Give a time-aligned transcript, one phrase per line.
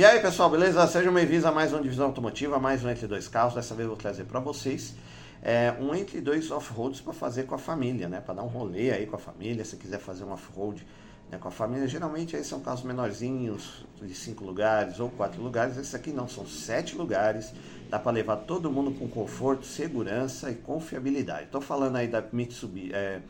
[0.00, 0.86] E aí pessoal, beleza?
[0.86, 3.52] Sejam bem-vindos a mais uma divisão automotiva, mais um Entre Dois Carros.
[3.52, 4.94] Dessa vez eu vou trazer para vocês
[5.42, 8.18] é, um Entre Dois Off-Roads para fazer com a família, né?
[8.18, 10.86] Para dar um rolê aí com a família, se quiser fazer um off-road
[11.30, 11.86] né, com a família.
[11.86, 15.76] Geralmente aí são carros menorzinhos, de cinco lugares ou quatro lugares.
[15.76, 17.52] Esse aqui não, são sete lugares.
[17.90, 21.44] Dá para levar todo mundo com conforto, segurança e confiabilidade.
[21.44, 23.20] Estou falando aí da Mitsubishi, é,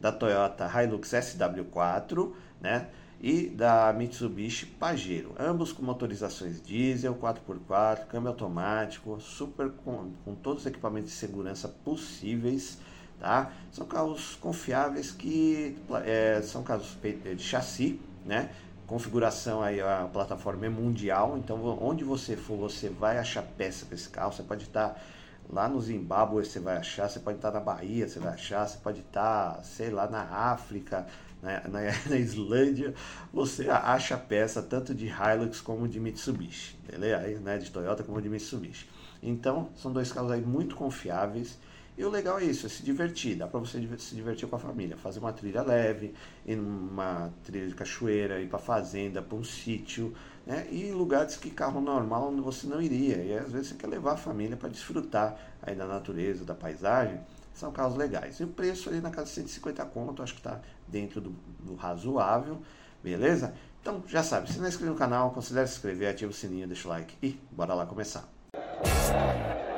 [0.00, 2.86] da Toyota Hilux SW4, né?
[3.22, 10.62] E da Mitsubishi Pajero, ambos com motorizações diesel, 4x4, câmbio automático, super com, com todos
[10.62, 12.78] os equipamentos de segurança possíveis,
[13.20, 13.52] tá?
[13.70, 18.50] São carros confiáveis que é, são carros de chassi, né?
[18.88, 23.94] Configuração aí a plataforma é mundial, então onde você for você vai achar peça para
[23.94, 25.00] esse carro, você pode estar
[25.48, 28.78] lá no Zimbábue você vai achar, você pode estar na Bahia, você vai achar, você
[28.78, 31.06] pode estar, sei lá, na África,
[31.42, 31.60] na,
[32.08, 32.94] na, Islândia,
[33.32, 37.40] você acha peça tanto de Hilux como de Mitsubishi, beleza?
[37.40, 38.88] Né, de Toyota como de Mitsubishi.
[39.20, 41.58] Então, são dois carros aí muito confiáveis.
[41.98, 44.58] E o legal é isso, é se divertir, dá para você se divertir com a
[44.58, 46.14] família, fazer uma trilha leve,
[46.46, 50.14] ir numa trilha de cachoeira, ir para fazenda, para um sítio,
[50.46, 50.66] né?
[50.70, 53.16] E lugares que carro normal você não iria.
[53.16, 57.20] E às vezes você quer levar a família para desfrutar aí da natureza, da paisagem
[57.54, 58.40] são carros legais.
[58.40, 61.74] E o preço ali na casa de 150 conto, acho que está dentro do, do,
[61.74, 62.60] razoável,
[63.02, 63.54] beleza?
[63.80, 66.66] Então, já sabe, se não é inscrito no canal, considere se inscrever, ativa o sininho,
[66.66, 68.28] deixa o like e bora lá começar.
[68.52, 69.71] Bom,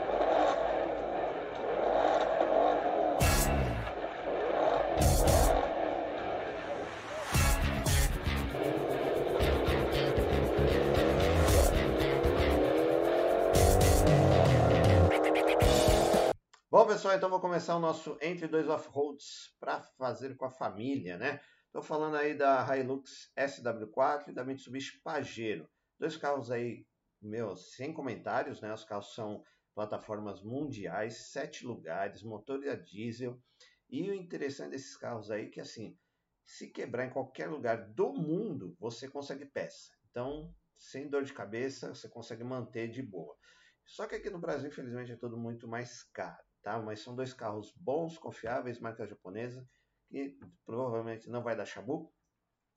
[17.16, 21.40] então vou começar o nosso Entre Dois Off-Roads para fazer com a família, né?
[21.66, 25.70] Estou falando aí da Hilux SW4 e da Mitsubishi Pajero.
[25.96, 26.84] Dois carros aí,
[27.22, 28.74] meu, sem comentários, né?
[28.74, 29.44] Os carros são
[29.76, 33.40] plataformas mundiais, sete lugares, motor a diesel.
[33.88, 35.96] E o interessante desses carros aí é que, assim,
[36.44, 39.92] se quebrar em qualquer lugar do mundo, você consegue peça.
[40.10, 43.36] Então, sem dor de cabeça, você consegue manter de boa.
[43.86, 46.80] Só que aqui no Brasil, infelizmente, é tudo muito mais caro tá?
[46.80, 49.64] Mas são dois carros bons, confiáveis, marca japonesa,
[50.08, 52.12] que provavelmente não vai dar chabu.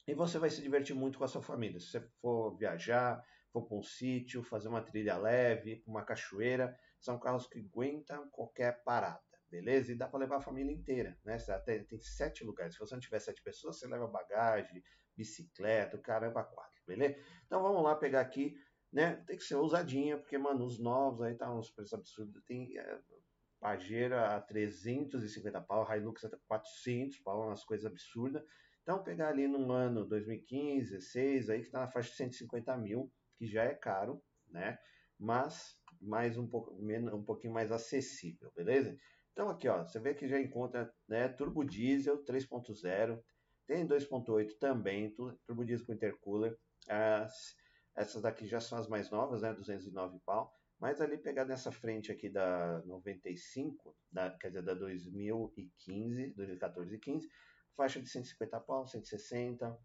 [0.06, 1.80] E você vai se divertir muito com a sua família.
[1.80, 7.20] Se você for viajar, for para um sítio, fazer uma trilha leve, uma cachoeira, são
[7.20, 9.92] carros que aguentam qualquer parada, beleza?
[9.92, 11.38] E dá para levar a família inteira, né?
[11.50, 12.74] Até tem sete lugares.
[12.74, 14.84] Se você não tiver sete pessoas, você leva bagagem,
[15.16, 17.18] bicicleta, caramba, quatro, beleza?
[17.46, 18.56] Então vamos lá pegar aqui,
[18.92, 19.16] né?
[19.28, 22.42] Tem que ser ousadinha, porque, mano, os novos aí tá uns preços absurdos.
[22.46, 23.00] Tem é,
[23.60, 28.44] Pajero a 350 pau, Hilux a 400 pau, umas coisas absurdas.
[28.84, 33.12] Então, pegar ali num ano 2015, 16, aí que está na faixa de 150 mil,
[33.38, 34.78] que já é caro, né?
[35.20, 38.96] Mas mais um, pouco, um pouquinho mais acessível, beleza?
[39.34, 43.22] Então aqui, ó, você vê que já encontra né, turbo diesel 3.0,
[43.68, 45.14] tem 2.8 também,
[45.46, 46.58] turbo diesel com intercooler.
[46.90, 47.56] As,
[47.96, 50.57] essas daqui já são as mais novas, né, 209 pau.
[50.80, 57.00] Mas ali pegar nessa frente aqui da 95, da, quer dizer, da 2015, 2014 e
[57.00, 57.30] 15,
[57.76, 59.78] faixa de 150 pau, 160.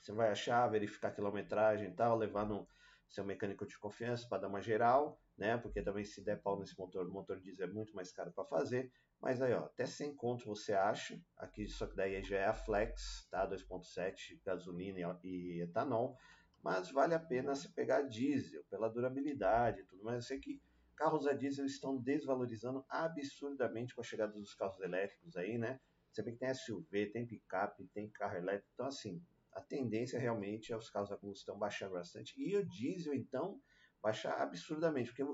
[0.00, 2.66] Você vai achar, verificar a quilometragem e tal, levar no
[3.08, 5.56] seu mecânico de confiança para dar uma geral, né?
[5.58, 8.44] Porque também se der pau nesse motor, o motor diesel é muito mais caro para
[8.44, 8.90] fazer.
[9.20, 11.20] Mas aí, ó, até 100 conto você acha.
[11.36, 13.46] Aqui, só que daí já é a Flex, tá?
[13.46, 16.16] 2.7, gasolina e etanol
[16.62, 20.16] mas vale a pena se pegar diesel pela durabilidade e tudo mais.
[20.16, 20.60] Eu sei que
[20.96, 25.80] carros a diesel estão desvalorizando absurdamente com a chegada dos carros elétricos aí, né?
[26.12, 29.22] Você vê que tem SUV, tem picape, tem carro elétrico, então assim,
[29.52, 33.60] a tendência realmente é os carros a combustão baixando bastante e o diesel então
[34.02, 35.24] baixar absurdamente, porque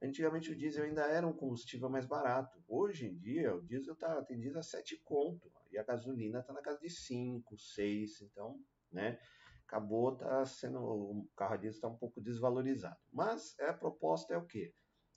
[0.00, 2.62] antigamente o diesel ainda era um combustível mais barato.
[2.68, 6.52] Hoje em dia o diesel tá tem diesel a 7 conto e a gasolina está
[6.52, 8.60] na casa de 5, 6, então,
[8.92, 9.18] né?
[9.66, 12.96] Acabou tá sendo o carro a diesel está um pouco desvalorizado.
[13.12, 14.72] Mas a proposta é o quê?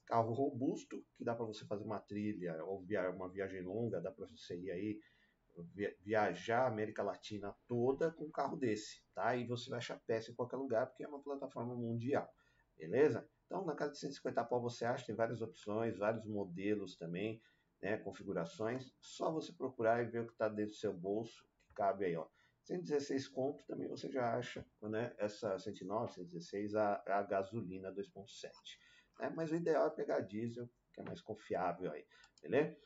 [0.06, 4.12] Carro robusto que dá para você fazer uma trilha ou via, uma viagem longa, dá
[4.12, 5.00] para você ir aí
[6.02, 9.36] viajar a América Latina toda com um carro desse, tá?
[9.36, 12.34] E você vai achar peça em qualquer lugar porque é uma plataforma mundial,
[12.78, 13.28] beleza?
[13.46, 17.42] Então na casa de 150 pau você acha tem várias opções, vários modelos também,
[17.82, 17.98] né?
[17.98, 18.92] Configurações.
[19.00, 22.16] Só você procurar e ver o que está dentro do seu bolso que cabe aí,
[22.16, 22.28] ó.
[22.70, 25.12] 116 conto também você já acha, né?
[25.18, 28.52] Essa 109, 116, a, a gasolina 2.7.
[29.20, 29.34] Né?
[29.36, 32.06] Mas o ideal é pegar diesel, que é mais confiável aí,
[32.44, 32.78] beleza?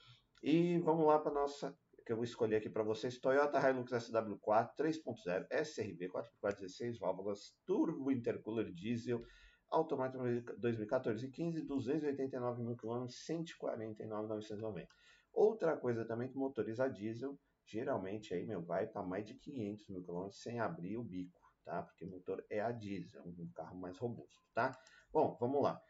[0.41, 4.75] E vamos lá para nossa que eu vou escolher aqui para vocês, Toyota Hilux SW4
[4.77, 9.24] 3.0 SRV 4x16 válvulas turbo intercooler diesel
[9.69, 10.24] automático
[10.57, 14.88] 2014 e 15, 289 mil km, 149.990.
[15.33, 20.04] Outra coisa também que motoriza diesel, geralmente aí meu vai para mais de 500 mil
[20.04, 21.83] km sem abrir o bico, tá?
[21.83, 24.77] Porque o motor é a diesel, é um carro mais robusto, tá?
[25.12, 25.81] Bom, vamos lá.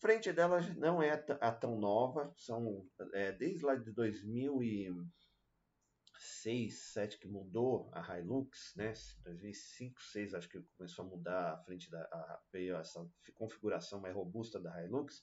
[0.00, 5.14] Frente dela não é a tão nova, são é, desde lá de 2006,
[6.14, 8.92] 2007 que mudou a Hilux, né?
[9.24, 14.14] 2005, 2006 acho que começou a mudar a frente da a, veio essa configuração mais
[14.14, 15.22] robusta da Hilux,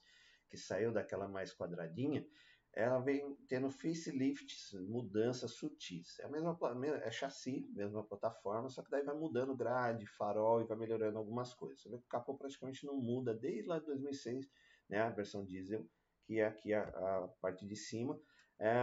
[0.49, 2.25] que saiu daquela mais quadradinha.
[2.73, 6.17] Ela vem tendo facelifts, mudanças sutis.
[6.19, 6.57] É a mesma
[7.03, 11.53] é chassi, mesma plataforma, só que daí vai mudando grade, farol e vai melhorando algumas
[11.53, 11.81] coisas.
[11.81, 14.49] Você vê que o capô praticamente não muda desde lá de 2006
[14.89, 15.85] né, a versão diesel,
[16.23, 18.17] que é aqui a, a parte de cima.
[18.57, 18.73] É,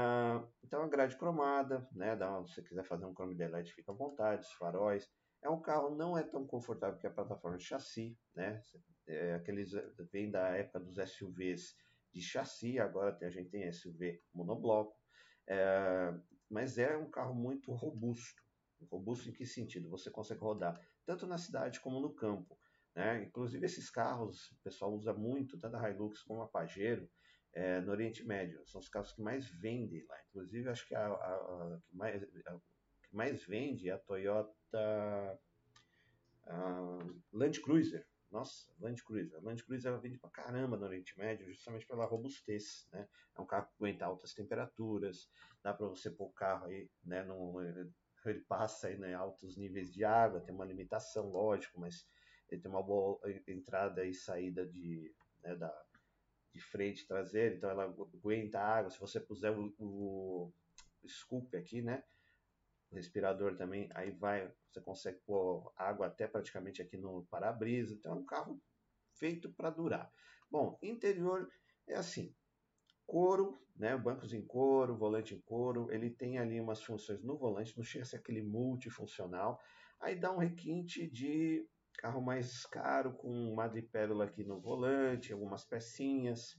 [0.62, 3.94] então a grade cromada, né, dá, se você quiser fazer um chrome delete fica à
[3.94, 5.08] vontade, os faróis.
[5.40, 8.61] É um carro não é tão confortável que a plataforma de chassi, né?
[9.06, 9.70] É, aqueles
[10.12, 11.76] vem da época dos SUVs
[12.12, 14.96] de chassi, agora a gente tem SUV monobloco,
[15.46, 16.14] é,
[16.49, 18.43] mas é um carro muito robusto.
[18.90, 19.88] Robusto em que sentido?
[19.90, 22.58] Você consegue rodar tanto na cidade como no campo.
[22.94, 23.25] Né?
[23.25, 27.08] Inclusive esses carros, o pessoal usa muito, tanto a Hilux como a Pajero,
[27.52, 28.64] é, no Oriente Médio.
[28.66, 30.16] São os carros que mais vendem lá.
[30.28, 32.61] Inclusive, acho que a, a, a, que, mais, a
[33.08, 35.40] que mais vende é a Toyota
[37.32, 38.06] Land Cruiser.
[38.30, 39.38] Nossa, Land Cruiser.
[39.38, 42.86] A Land Cruiser ela vende pra caramba no Oriente Médio, justamente pela robustez.
[42.92, 43.08] Né?
[43.36, 45.30] É um carro que aguenta altas temperaturas,
[45.62, 47.60] dá para você pôr o carro aí, né, no,
[48.26, 52.06] ele passa aí, né, altos níveis de água, tem uma limitação, lógico, mas
[52.50, 55.72] ele tem uma boa entrada e saída de, né, da,
[56.52, 58.90] de frente traseira, então ela aguenta água.
[58.90, 60.52] Se você puser o, o,
[61.06, 62.02] scoop aqui, né,
[62.93, 67.94] respirador também, aí vai, você consegue pôr água até praticamente aqui no para-brisa.
[67.94, 68.61] Então é um carro
[69.14, 70.11] feito para durar.
[70.50, 71.50] Bom, interior
[71.87, 72.35] é assim,
[73.06, 77.76] couro, né, bancos em couro, volante em couro, ele tem ali umas funções no volante,
[77.76, 79.61] não chega a ser aquele multifuncional,
[80.00, 81.69] aí dá um requinte de
[81.99, 86.56] Carro mais caro, com madrepérola aqui no volante, algumas pecinhas.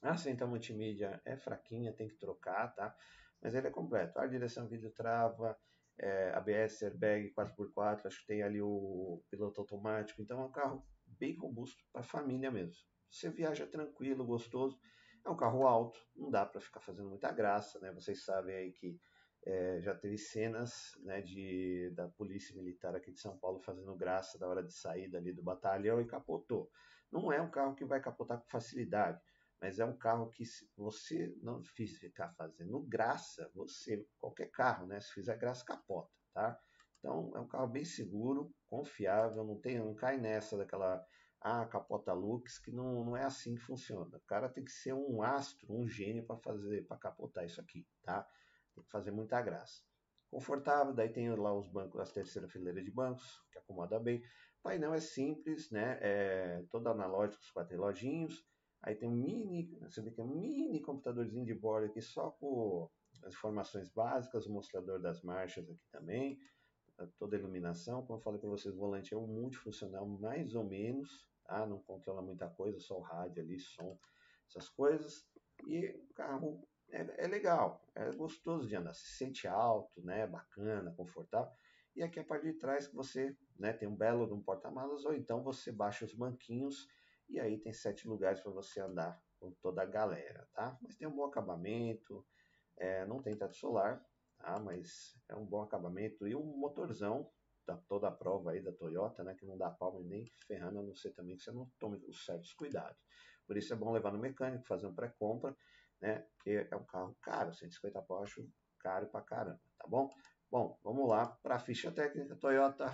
[0.00, 2.96] A central multimídia é fraquinha, tem que trocar, tá?
[3.44, 4.18] Mas ele é completo.
[4.18, 5.54] A direção vídeo trava,
[5.98, 10.22] é, ABS, airbag 4x4, acho que tem ali o piloto automático.
[10.22, 12.82] Então é um carro bem robusto para família mesmo.
[13.10, 14.78] Você viaja tranquilo, gostoso.
[15.26, 17.92] É um carro alto, não dá para ficar fazendo muita graça, né?
[17.92, 18.98] Vocês sabem aí que
[19.46, 24.38] é, já teve cenas né, de, da polícia militar aqui de São Paulo fazendo graça
[24.38, 26.70] da hora de saída ali do batalhão e capotou.
[27.12, 29.20] Não é um carro que vai capotar com facilidade,
[29.64, 35.00] mas é um carro que se você não ficar fazendo graça, você, qualquer carro, né,
[35.00, 36.60] se fizer graça, capota, tá?
[36.98, 41.02] Então é um carro bem seguro, confiável, não tem, não cai nessa daquela
[41.40, 44.18] ah, capota Lux, que não, não é assim que funciona.
[44.18, 47.86] O cara tem que ser um astro, um gênio para fazer, para capotar isso aqui,
[48.02, 48.22] tá?
[48.74, 49.80] Tem que fazer muita graça.
[50.30, 54.18] Confortável, daí tem lá os bancos, as terceira fileira de bancos, que acomoda bem.
[54.18, 55.98] O painel é simples, né?
[56.02, 58.44] É todo analógico, os quatro reloginhos.
[58.84, 62.30] Aí tem um mini, você vê que é um mini computadorzinho de bordo aqui só
[62.32, 62.90] com
[63.22, 66.38] as informações básicas, o mostrador das marchas aqui também,
[67.18, 68.04] toda a iluminação.
[68.04, 71.66] Como eu falei para vocês, o volante é um multifuncional mais ou menos, tá?
[71.66, 73.98] Não controla muita coisa, só o rádio ali, som,
[74.46, 75.26] essas coisas.
[75.66, 80.92] E o carro é, é, legal, é gostoso de andar, se sente alto, né, bacana,
[80.94, 81.50] confortável.
[81.96, 85.14] E aqui a parte de trás que você né, tem um belo um porta-malas, ou
[85.14, 86.86] então você baixa os banquinhos
[87.28, 90.78] e aí tem sete lugares para você andar com toda a galera, tá?
[90.82, 92.26] Mas tem um bom acabamento,
[92.76, 94.04] é, não tem teto solar,
[94.38, 94.58] tá?
[94.58, 97.30] Mas é um bom acabamento e um motorzão
[97.66, 99.34] da toda a prova aí da Toyota, né?
[99.34, 102.24] Que não dá palma nem ferrando, a não ser também que você não tome os
[102.24, 103.02] certos cuidados.
[103.46, 105.56] Por isso é bom levar no mecânico, fazer um pré-compra
[106.04, 106.24] né?
[106.36, 108.46] Porque é um carro caro, 150 pau acho
[108.78, 110.10] caro pra caramba, tá bom?
[110.50, 112.86] Bom, vamos lá para a ficha técnica Toyota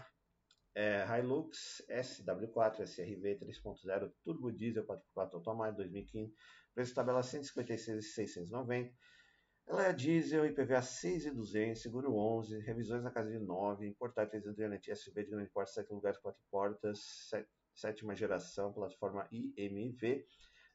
[0.75, 6.35] é, Hilux SW4 SRV 3.0 Turbo Diesel 4x4 automático 2015,
[6.75, 8.93] preço tabela 156,690.
[9.67, 14.57] Ela é diesel, IPVA 6,200, seguro 11, revisões na casa de 9, importar 300
[14.99, 17.31] SUV de grande porte, 7 lugares, 4 portas,
[17.73, 20.27] sétima geração, plataforma IMV,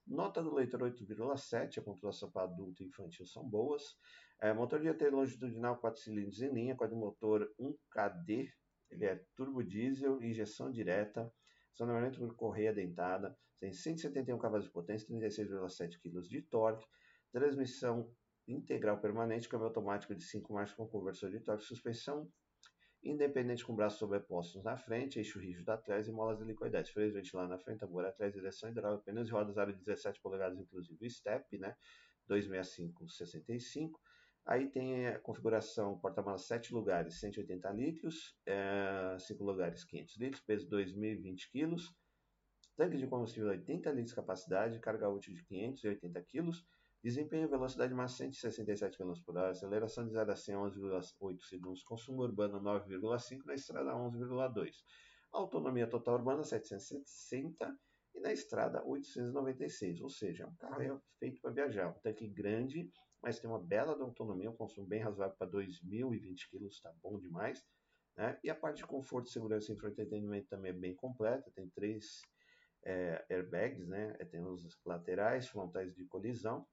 [0.08, 3.98] Nota do leitor 8,7, a pontuação para adulto e infantil são boas.
[4.40, 8.52] É, motor dianteiro longitudinal 4 cilindros em linha, motor 1KD,
[8.90, 11.32] ele é turbo diesel, injeção direta,
[11.74, 16.86] acionamento por correia dentada, tem 171 cavalos de potência, 36,7 kg de torque,
[17.32, 18.12] transmissão
[18.48, 22.32] integral permanente, câmbio automático de 5 marchas com conversor de torque, suspensão
[23.06, 26.90] independente com braços sobrepostos na frente, eixo rígido atrás e molas helicoidais.
[26.90, 31.10] Freio ventilar na frente, tambor atrás, direção hidráulica, pneus e rodas aro 17 polegadas, inclusive
[31.10, 31.76] step, né?
[32.28, 33.92] 265-65.
[34.46, 40.70] Aí tem a configuração porta-malas 7 lugares, 180 litros, é, 5 lugares, 500 litros, peso
[40.70, 41.76] 2.020 kg,
[42.78, 46.52] tanque de combustível 80 litros de capacidade, carga útil de 580 kg,
[47.04, 52.22] desempenho velocidade máxima 167 km por hora, aceleração de 0 a 100 11,8 segundos, consumo
[52.22, 54.76] urbano 9,5, na estrada 11,2.
[55.32, 57.76] Autonomia total urbana 760
[58.14, 62.28] e na estrada 896, ou seja, é um carro é feito para viajar, um tanque
[62.28, 62.92] grande,
[63.26, 67.60] mas tem uma bela autonomia, um consumo bem razoável para 2.020 kg, está bom demais.
[68.16, 68.40] Né?
[68.44, 72.22] E a parte de conforto, segurança e entretenimento também é bem completa, tem três
[72.84, 74.14] é, airbags, né?
[74.30, 76.68] tem os laterais, frontais de colisão,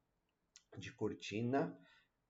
[0.76, 1.74] de cortina,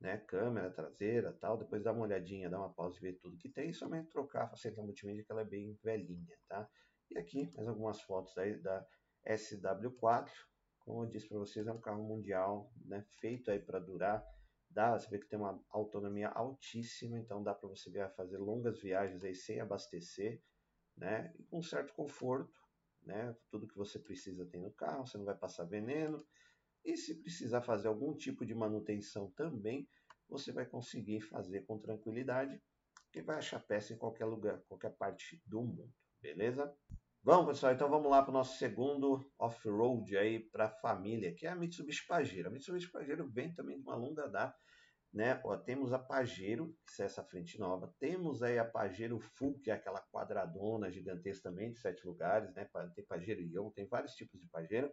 [0.00, 0.18] né?
[0.18, 3.72] câmera traseira tal, depois dá uma olhadinha, dá uma pausa e ver tudo que tem,
[3.72, 6.70] somente trocar a faceta multimídia que ela é bem velhinha, tá?
[7.10, 8.86] E aqui mais algumas fotos da
[9.26, 10.30] SW4,
[10.84, 14.24] como eu disse para vocês, é um carro mundial, né, feito aí para durar.
[14.68, 19.22] Dá, você vê que tem uma autonomia altíssima, então dá para você fazer longas viagens
[19.22, 20.40] aí sem abastecer,
[20.96, 22.60] né, e com certo conforto,
[23.02, 26.24] né, tudo que você precisa tem no carro, você não vai passar veneno.
[26.84, 29.88] E se precisar fazer algum tipo de manutenção também,
[30.28, 32.60] você vai conseguir fazer com tranquilidade
[33.14, 36.74] e vai achar peça em qualquer lugar, qualquer parte do mundo, beleza?
[37.24, 41.46] Vamos, pessoal, então vamos lá para o nosso segundo off-road aí para a família, que
[41.46, 42.48] é a Mitsubishi Pajero.
[42.48, 44.58] A Mitsubishi Pajero vem também de uma longa data,
[45.12, 45.40] né?
[45.44, 47.94] Ó, temos a Pajero, que é essa frente nova.
[48.00, 52.68] Temos aí a Pajero Full, que é aquela quadradona gigantesca também, de sete lugares, né?
[52.92, 54.92] Tem Pajero Ion, tem vários tipos de Pajero.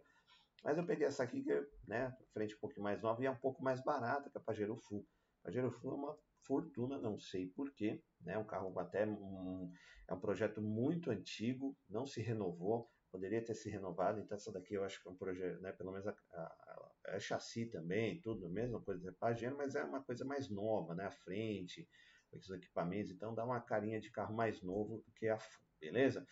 [0.62, 3.30] Mas eu peguei essa aqui, que é né, frente um pouquinho mais nova e é
[3.30, 5.04] um pouco mais barata que a Pajero Full.
[5.42, 8.36] A Pajero Full é uma fortuna, não sei porquê, né?
[8.38, 9.72] Um carro até um,
[10.08, 14.74] é um projeto muito antigo, não se renovou, poderia ter se renovado, então essa daqui
[14.74, 15.72] eu acho que é um projeto, né?
[15.72, 19.74] Pelo menos a, a, a, é chassi também, tudo, a mesma coisa de Pajero, mas
[19.74, 21.06] é uma coisa mais nova, né?
[21.06, 21.88] A frente,
[22.32, 25.38] os equipamentos, então dá uma carinha de carro mais novo do que a
[25.80, 26.26] beleza?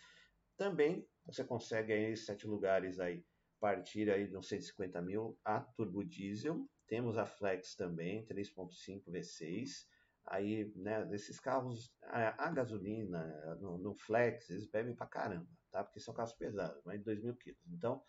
[0.55, 3.25] Também você consegue aí sete lugares aí
[3.59, 6.65] partir aí de uns 150 mil a turbo diesel.
[6.87, 9.85] Temos a Flex também, 3.5 V6
[10.29, 11.07] Aí, né,
[11.43, 13.25] carros, a, a gasolina
[13.59, 15.83] no, no, Flex, eles bebem pra caramba, tá?
[15.83, 17.59] Porque são carros pesados, mais de 2 mil quilos.
[17.71, 18.03] Então,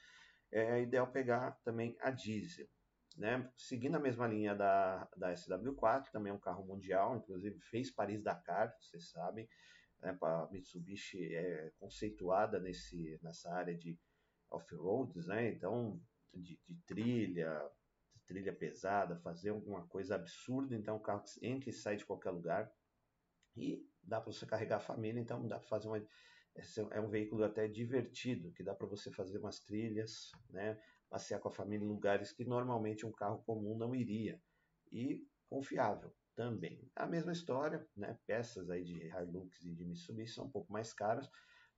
[0.52, 2.68] é ideal pegar também a diesel.
[3.16, 3.50] Né?
[3.56, 8.74] Seguindo a mesma linha da, da SW4, também é um carro mundial, inclusive fez Paris-Dakar,
[8.80, 9.48] vocês sabem.
[10.00, 10.16] Né?
[10.22, 13.98] A Mitsubishi é conceituada nesse, nessa área de
[14.50, 15.50] off-roads, né?
[15.50, 16.00] então
[16.34, 17.50] de, de trilha,
[18.30, 22.72] trilha pesada, fazer alguma coisa absurda, então o carro entra e sai de qualquer lugar.
[23.56, 26.00] E dá para você carregar a família, então dá para fazer uma.
[26.92, 30.80] É um veículo até divertido, que dá para você fazer umas trilhas, né?
[31.08, 34.40] passear com a família em lugares que normalmente um carro comum não iria.
[34.92, 36.88] E confiável também.
[36.94, 38.16] A mesma história, né?
[38.26, 41.28] peças aí de Hilux e de Mitsubishi são um pouco mais caras,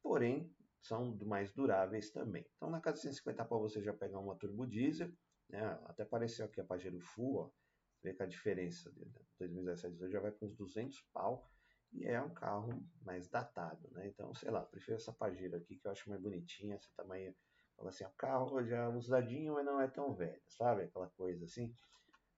[0.02, 2.44] porém são mais duráveis também.
[2.56, 5.10] Então na casa de 150 pau você já pega uma turbo diesel,
[5.52, 5.78] né?
[5.84, 7.50] Até apareceu aqui a Pajero Full, ó.
[8.02, 9.04] Vê que a diferença de
[9.38, 11.48] 2017 já vai para uns 200 pau
[11.92, 14.08] e é um carro mais datado, né?
[14.08, 17.32] Então, sei lá, prefiro essa Pajero aqui que eu acho mais bonitinha, esse tamanho,
[17.76, 20.84] fala assim, o carro já usadinho, mas não é tão velho, sabe?
[20.84, 21.72] Aquela coisa assim.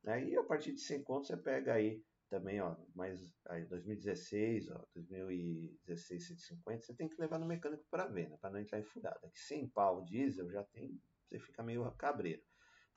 [0.02, 0.24] Né?
[0.24, 4.84] E a partir de 100 contos você pega aí também, ó, mais aí 2016, ó,
[4.92, 8.36] 2016 150, você tem que levar no mecânico para ver, né?
[8.38, 9.30] Para não entrar em furada.
[9.30, 12.42] Que 100 pau diesel já tem, você fica meio cabreiro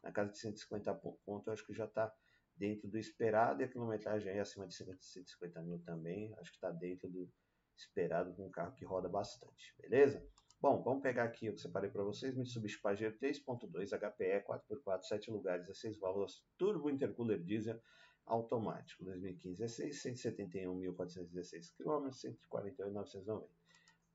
[0.08, 0.94] na casa de 150
[1.26, 2.14] pontos, acho que já está
[2.56, 6.72] dentro do esperado e a quilometragem aí acima de 150 mil também, acho que está
[6.72, 7.30] dentro do
[7.76, 10.26] esperado com um carro que roda bastante, beleza?
[10.60, 15.30] Bom, vamos pegar aqui o que separei para vocês, Mitsubishi Pajero 3.2 HPE 4x4, 7
[15.30, 17.80] lugares, 16 válvulas, turbo intercooler diesel
[18.26, 23.48] automático, 2015 16, 171.416 km, 148.990.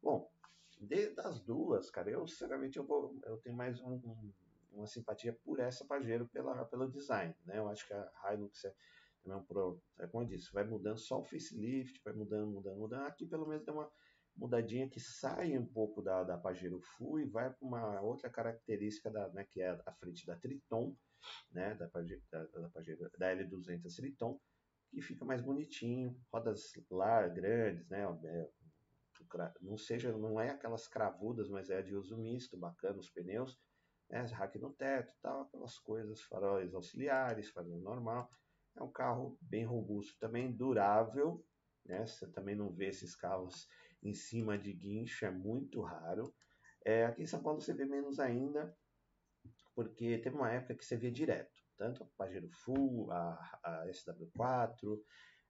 [0.03, 0.29] Bom,
[0.81, 4.33] de, das duas, cara, eu sinceramente eu, vou, eu tenho mais um, um
[4.73, 7.59] uma simpatia por essa Pajero pela, pelo design, né?
[7.59, 8.75] Eu acho que a Hilux é
[9.23, 12.79] também um pro, é como eu disse, vai mudando só o facelift, vai mudando, mudando,
[12.79, 13.07] mudando.
[13.07, 13.91] Aqui pelo menos dá uma
[14.37, 19.11] mudadinha que sai um pouco da, da Pajero Full e vai para uma outra característica
[19.11, 20.97] da, né, que é a frente da Triton,
[21.51, 24.41] né, da Pajero, da, da, Pajero, da L200 Triton,
[24.91, 28.51] que fica mais bonitinho, rodas lá grandes, né, é,
[29.61, 33.59] não seja, não é aquelas cravudas, mas é de uso misto, bacana os pneus,
[34.13, 38.31] né, rack no teto, tal, aquelas coisas, faróis auxiliares, farol normal.
[38.77, 41.43] É um carro bem robusto, também durável,
[41.87, 42.07] né?
[42.07, 43.67] Você também não vê esses carros
[44.03, 46.35] em cima de guincho, é muito raro.
[46.85, 48.77] É, aqui em São Paulo você vê menos ainda,
[49.75, 55.01] porque teve uma época que você via direto, tanto a Pajero Full, a, a SW4,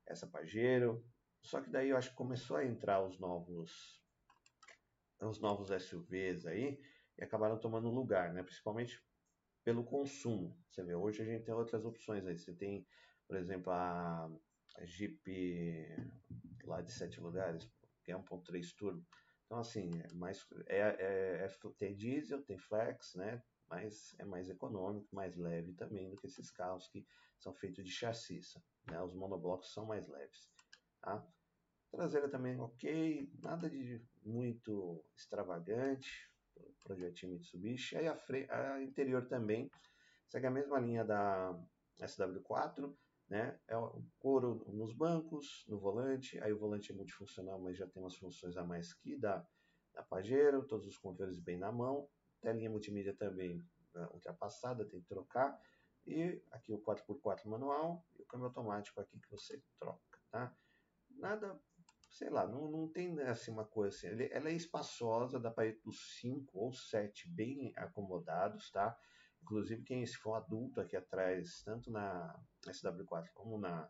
[0.06, 1.04] essa Pajero,
[1.42, 4.00] só que daí eu acho que começou a entrar os novos
[5.20, 6.80] os novos SUVs aí
[7.18, 8.42] e acabaram tomando lugar, né?
[8.42, 9.02] Principalmente
[9.64, 10.56] pelo consumo.
[10.68, 12.38] Você vê, hoje a gente tem outras opções aí.
[12.38, 12.86] Você tem,
[13.26, 14.30] por exemplo, a,
[14.84, 15.22] Jeep
[16.64, 17.70] lá de sete lugares,
[18.02, 19.06] que é 1.3 turbo.
[19.44, 23.42] Então, assim, é mais, é, é, é, tem diesel, tem flex, né?
[23.68, 27.06] Mas é mais econômico, mais leve também do que esses carros que
[27.38, 28.40] são feitos de chassi.
[28.90, 29.00] Né?
[29.02, 30.50] Os monoblocos são mais leves.
[31.00, 31.26] Tá?
[31.90, 36.31] Traseira também ok, nada de muito extravagante,
[36.82, 37.96] projetinho Mitsubishi.
[37.96, 38.46] Aí a, fre...
[38.50, 39.70] a interior também
[40.28, 41.58] segue a mesma linha da
[42.00, 42.94] SW4,
[43.28, 43.58] né?
[43.68, 48.02] É o couro nos bancos, no volante, aí o volante é multifuncional, mas já tem
[48.02, 49.46] umas funções a mais que da,
[49.94, 52.08] da Pajero, todos os controles bem na mão,
[52.40, 53.58] telinha multimídia também
[53.94, 55.58] né, ultrapassada, tem que trocar,
[56.06, 60.54] e aqui o 4x4 manual e o câmbio automático aqui que você troca, tá?
[61.10, 61.60] Nada
[62.12, 64.06] sei lá, não, não tem assim uma coisa assim.
[64.30, 68.96] Ela é espaçosa, dá para ir dos 5 ou 7 bem acomodados, tá?
[69.42, 73.88] Inclusive, quem se for adulto aqui atrás, tanto na SW4 como na,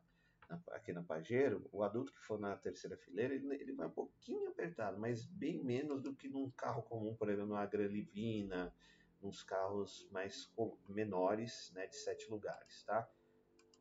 [0.49, 3.91] na, aqui na Pajero, o adulto que for na terceira fileira, ele, ele vai um
[3.91, 8.73] pouquinho apertado, mas bem menos do que num carro comum, por exemplo, numa Gran Livina,
[9.21, 10.50] nos carros mais
[10.88, 13.09] menores, né, de sete lugares, tá?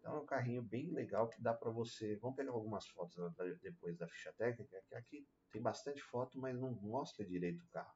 [0.02, 2.16] Então é um carrinho bem legal que dá para você.
[2.16, 3.16] Vamos pegar algumas fotos
[3.62, 7.94] depois da ficha técnica, que aqui tem bastante foto, mas não mostra direito o carro.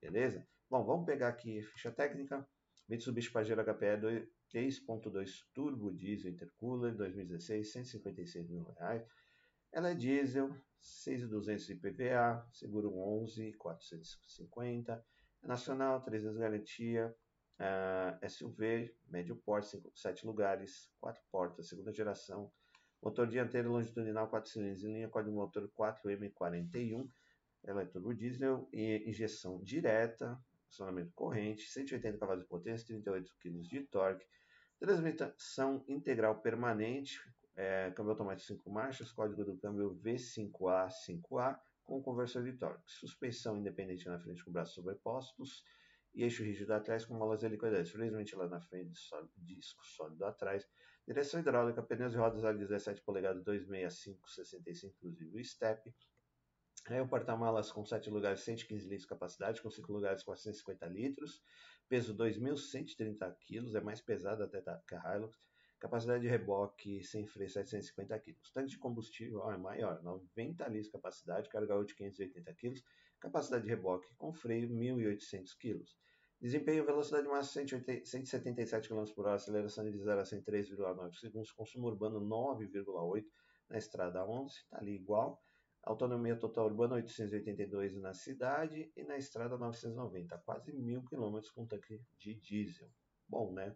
[0.00, 0.48] Beleza?
[0.70, 2.48] Bom, vamos pegar aqui ficha técnica.
[2.88, 9.06] Mitsubishi Pajero HPE 3.2 Turbo Diesel Intercooler 2016, 156 mil reais.
[9.70, 15.04] Ela é diesel, 6.200 de PVA, seguro 11.450,
[15.42, 17.14] é nacional, 3 anos garantia,
[17.62, 22.50] Uh, ah, SUV, médio porte, 7 lugares, 4 portas, segunda geração.
[23.00, 27.08] Motor dianteiro longitudinal 4 cilindros em linha, código motor 4M41.
[27.62, 30.36] Ela é turbo diesel e injeção direta,
[30.68, 34.26] acionamento corrente, 180 cavalos de potência, 38 kg de torque.
[34.80, 37.20] Transmissão integral permanente,
[37.54, 42.90] é, câmbio automático 5 marchas, código do câmbio V5A5A com conversor de torque.
[42.90, 45.62] Suspensão independente na frente com braços sobrepostos
[46.14, 50.68] e eixo rígido atrás com molas helicoidais, freios ventilados na frente, sólido, disco sólido atrás,
[51.06, 55.92] direção hidráulica, pneus e rodas a 17 polegadas 265 65 inclusive o step,
[56.90, 61.40] é o porta-malas com 7 lugares, 115 litros de capacidade, com 5 lugares, 450 litros,
[61.88, 65.38] peso 2.130 kg, é mais pesado até que a Hilux,
[65.78, 70.86] capacidade de reboque sem freio 750 kg, tanque de combustível ó, é maior, 90 litros
[70.86, 72.82] de capacidade, carga útil 580 kg,
[73.22, 75.84] capacidade de reboque com freio 1.800 kg.
[76.40, 77.64] Desempenho velocidade máxima
[78.04, 83.24] 177 km por hora, aceleração de 0 a 100 3,9 segundos, consumo urbano 9,8
[83.70, 85.40] na estrada 11, está ali igual.
[85.84, 92.00] Autonomia total urbana 882 na cidade e na estrada 990, quase mil quilômetros com tanque
[92.18, 92.90] de diesel.
[93.28, 93.74] Bom, né?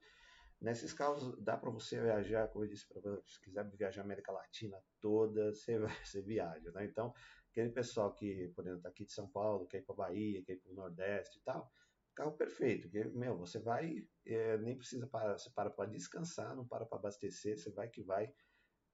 [0.60, 4.04] Nesses carros dá para você viajar, como eu disse para você, se quiser viajar a
[4.04, 6.84] América Latina toda, você, você viaja, né?
[6.84, 7.14] Então,
[7.56, 10.52] aquele pessoal que, por exemplo, tá aqui de São Paulo, quer ir para Bahia, quer
[10.52, 11.72] ir para o Nordeste e tal,
[12.14, 16.66] carro perfeito, que, meu, você vai, é, nem precisa parar, você para para descansar, não
[16.66, 18.30] para para abastecer, você vai que vai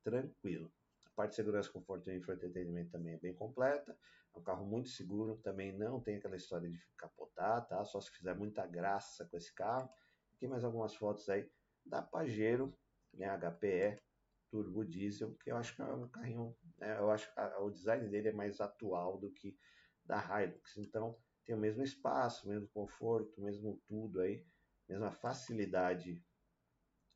[0.05, 0.73] tranquilo.
[1.07, 3.99] A parte de segurança, conforto e entretenimento também é bem completa,
[4.33, 7.85] é um carro muito seguro, também não tem aquela história de capotar, tá?
[7.85, 9.91] Só se fizer muita graça com esse carro.
[10.35, 11.51] Aqui mais algumas fotos aí
[11.85, 12.79] da Pajero,
[13.13, 14.01] né, HPE,
[14.49, 18.09] turbo diesel, que eu acho que é um carrinho, né, eu acho que o design
[18.09, 19.57] dele é mais atual do que
[20.05, 20.77] da Hilux.
[20.77, 24.45] Então tem o mesmo espaço, mesmo conforto, mesmo tudo aí,
[24.89, 26.21] mesma facilidade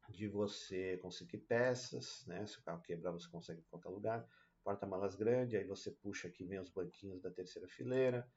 [0.09, 2.47] de você conseguir peças, né?
[2.47, 4.29] Se o carro quebrar, você consegue em qualquer lugar.
[4.63, 8.29] Porta-malas grande, aí você puxa aqui, vem os banquinhos da terceira fileira,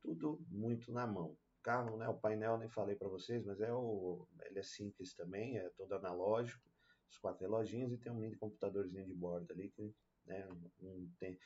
[0.00, 1.32] tudo muito na mão.
[1.32, 2.08] O carro, né?
[2.08, 5.92] O painel nem falei para vocês, mas é o, ele é simples também, é todo
[5.92, 6.70] analógico
[7.10, 9.94] os quatro reloginhos e tem um mini computadorzinho de bordo ali que
[10.26, 10.48] né,
[10.80, 11.38] não, tem,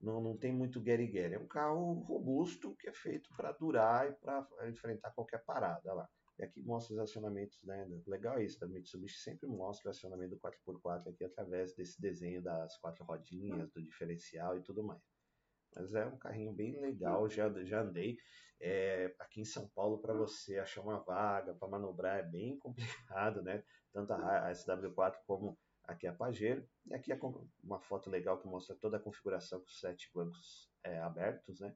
[0.00, 1.34] não, não tem muito guerre-guerre.
[1.34, 6.08] É um carro robusto que é feito para durar e para enfrentar qualquer parada lá.
[6.38, 7.86] E aqui mostra os acionamentos, né?
[8.06, 12.76] Legal isso, da Mitsubishi sempre mostra o acionamento do 4x4 aqui através desse desenho das
[12.78, 15.02] quatro rodinhas, do diferencial e tudo mais.
[15.74, 18.16] Mas é um carrinho bem legal, já, já andei.
[18.60, 23.42] É, aqui em São Paulo, para você achar uma vaga, para manobrar, é bem complicado,
[23.42, 23.62] né?
[23.92, 26.66] Tanto a, a SW4 como Aqui é a Pajero.
[26.86, 27.18] E aqui é
[27.62, 31.74] uma foto legal que mostra toda a configuração com os sete bancos é, abertos, né?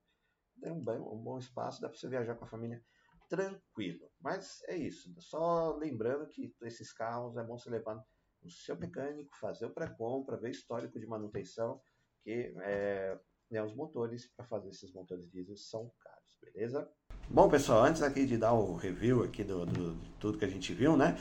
[0.60, 2.82] Tem um, um bom espaço, dá para você viajar com a família
[3.28, 4.10] tranquilo.
[4.20, 5.12] Mas é isso.
[5.20, 8.02] Só lembrando que esses carros é bom você levar
[8.42, 11.80] no seu mecânico, fazer o pré-compra, ver histórico de manutenção,
[12.22, 13.18] que é,
[13.50, 16.90] né, os motores para fazer esses motores diesel são caros, beleza?
[17.28, 20.48] Bom, pessoal, antes aqui de dar o review aqui do, do de tudo que a
[20.48, 21.16] gente viu, né?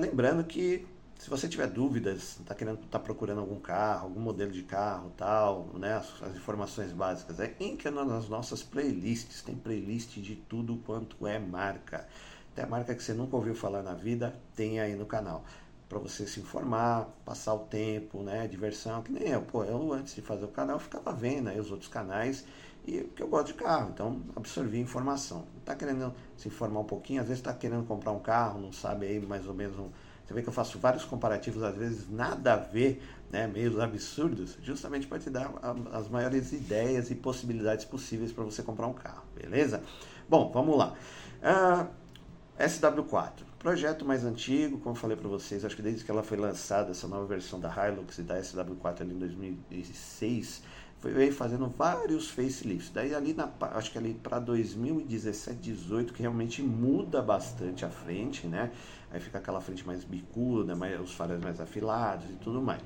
[0.00, 0.86] Lembrando que
[1.18, 5.68] se você tiver dúvidas, está querendo, tá procurando algum carro, algum modelo de carro, tal,
[5.74, 11.26] né, as, as informações básicas, é entra nas nossas playlists, tem playlist de tudo quanto
[11.26, 12.06] é marca.
[12.52, 15.44] Até marca que você nunca ouviu falar na vida, tem aí no canal.
[15.88, 19.42] Para você se informar, passar o tempo, né, diversão, que nem eu.
[19.42, 22.44] Pô, eu antes de fazer o canal ficava vendo aí os outros canais
[22.86, 25.46] e que eu gosto de carro, então absorvi informação.
[25.58, 29.06] Está querendo se informar um pouquinho, às vezes está querendo comprar um carro, não sabe
[29.06, 29.88] aí mais ou menos um
[30.26, 34.56] você vê que eu faço vários comparativos, às vezes nada a ver, né, meio absurdos,
[34.62, 35.52] justamente para te dar
[35.92, 39.82] as maiores ideias e possibilidades possíveis para você comprar um carro, beleza?
[40.28, 40.94] Bom, vamos lá.
[41.42, 41.88] Uh, ah,
[42.58, 46.92] SW4, projeto mais antigo, como falei para vocês, acho que desde que ela foi lançada,
[46.92, 50.62] essa nova versão da Hilux e da SW4 ali em 2006,
[51.12, 52.90] foi fazendo vários facelifts.
[52.90, 58.46] Daí ali na, acho que ali para 2017, 18 que realmente muda bastante a frente,
[58.46, 58.72] né?
[59.10, 62.80] Aí fica aquela frente mais bicuda, mais, os faróis mais afilados e tudo mais.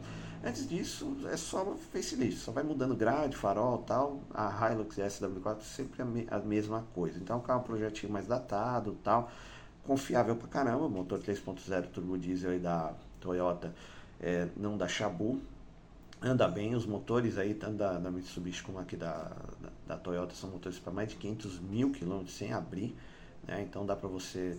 [0.45, 4.21] Antes disso, é só facelift, só vai mudando grade, farol tal.
[4.35, 7.19] A Hilux e a SW4 sempre a, me, a mesma coisa.
[7.19, 9.31] Então, é um carro um projetinho mais datado tal.
[9.85, 13.73] Confiável pra caramba, motor 3.0 turbo diesel aí da Toyota,
[14.21, 15.41] é, não da Shabu,
[16.21, 20.35] anda bem, os motores aí, tanto da, da Mitsubishi como aqui da, da, da Toyota,
[20.35, 22.97] são motores para mais de 500 mil quilômetros sem abrir,
[23.47, 23.63] né?
[23.63, 24.57] então dá para você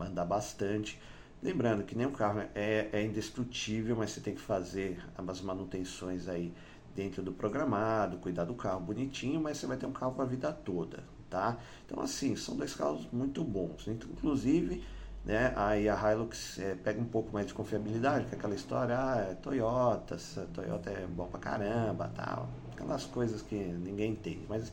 [0.00, 0.98] andar bastante.
[1.42, 6.54] Lembrando que nenhum carro é, é indestrutível, mas você tem que fazer as manutenções aí
[6.94, 10.28] dentro do programado, cuidar do carro bonitinho, mas você vai ter um carro para a
[10.28, 11.58] vida toda, tá?
[11.84, 14.82] Então assim, são dois carros muito bons, inclusive
[15.24, 15.52] né?
[15.56, 19.28] Aí a Hilux é, pega um pouco mais de confiabilidade, que é aquela história, ah,
[19.30, 20.16] é Toyota,
[20.52, 24.70] Toyota é bom pra caramba, tal, aquelas coisas que ninguém entende, mas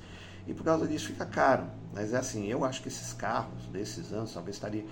[0.48, 1.66] e por causa disso fica caro.
[1.94, 4.86] Mas é assim, eu acho que esses carros desses anos talvez estaria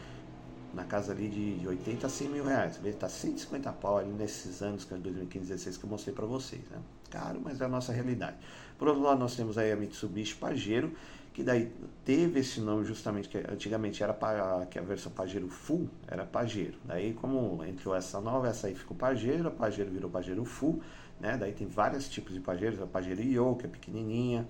[0.73, 2.75] na casa ali de, de 80 a 100 mil reais.
[2.75, 6.25] Talvez está 150 pau ali nesses anos, que é 2015, 2016, que eu mostrei para
[6.25, 6.61] vocês.
[6.69, 6.77] Né?
[7.09, 8.37] Caro, mas é a nossa realidade.
[8.77, 10.93] Por outro lado, nós temos aí a Mitsubishi Pajero,
[11.33, 11.71] que daí
[12.03, 16.77] teve esse nome justamente que antigamente era para que a versão Pajero Full era Pajero.
[16.85, 20.81] Daí como entrou essa nova, essa aí ficou Pajero, a Pajero virou Pajero Full,
[21.19, 21.37] né?
[21.37, 24.47] Daí tem vários tipos de Pajeros, a Pajero Yo, que é pequenininha,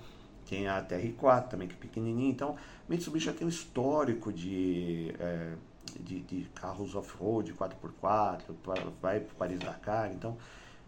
[0.48, 2.32] tem a TR4 também que é pequenininha.
[2.32, 2.56] Então,
[2.88, 5.54] Mitsubishi já tem um histórico de é,
[6.00, 8.42] de, de, carros off-road 4x4,
[9.02, 10.38] vai para Paris-Dakar, então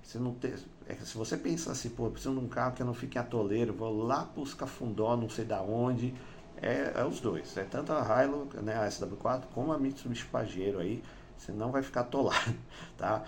[0.03, 0.53] você não tem,
[0.87, 3.73] é se você pensa assim, pô, preciso de um carro que eu não fique atoleiro,
[3.73, 6.13] vou lá para os Cafundó, não sei da onde,
[6.61, 10.79] é, é, os dois, é tanto a Hilux, né, a SW4, como a Mitsubishi Pajero
[10.79, 11.03] aí,
[11.37, 12.53] você não vai ficar atolado,
[12.97, 13.23] tá?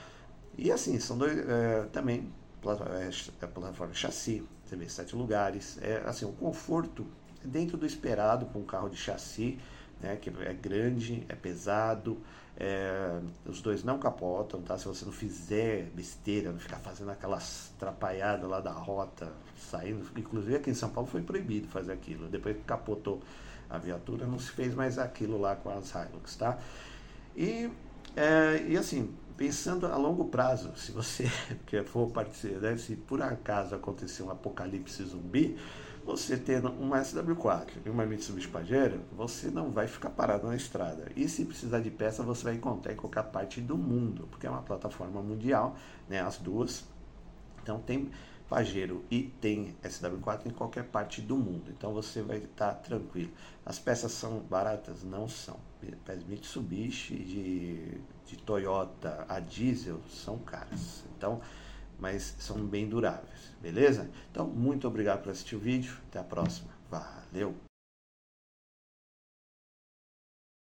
[0.57, 2.31] E assim, são dois, é, também,
[2.63, 7.05] é, é plataforma chassi, você vê sete lugares, é assim, o conforto
[7.43, 9.59] é dentro do esperado com um carro de chassi,
[10.03, 12.17] né, que é grande, é pesado,
[12.55, 14.77] é, os dois não capotam, tá?
[14.77, 20.05] Se você não fizer besteira, não ficar fazendo aquelas atrapalhadas lá da rota, saindo.
[20.15, 22.27] Inclusive aqui em São Paulo foi proibido fazer aquilo.
[22.27, 23.21] Depois que capotou
[23.69, 26.59] a viatura, não se fez mais aquilo lá com as Hilux, tá?
[27.35, 27.71] E,
[28.15, 31.25] é, e assim, pensando a longo prazo, se você
[31.87, 35.57] for participar, né, se por acaso acontecer um apocalipse zumbi,
[36.05, 41.11] você tendo uma SW4 e uma Mitsubishi Pajero, você não vai ficar parado na estrada.
[41.15, 44.49] E se precisar de peça, você vai encontrar em qualquer parte do mundo, porque é
[44.49, 45.77] uma plataforma mundial,
[46.09, 46.83] né, as duas.
[47.61, 48.11] Então tem
[48.49, 51.71] Pajero e tem SW4 em qualquer parte do mundo.
[51.71, 53.31] Então você vai estar tranquilo.
[53.65, 55.03] As peças são baratas?
[55.03, 55.57] Não são.
[56.27, 61.03] Mitsubishi de, de Toyota a diesel são caras.
[61.17, 61.41] Então
[61.99, 63.32] mas são bem duráveis,
[63.63, 64.09] beleza?
[64.29, 67.55] Então, muito obrigado por assistir o vídeo, até a próxima, valeu!